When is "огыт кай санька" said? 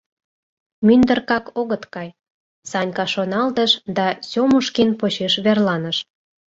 1.59-3.05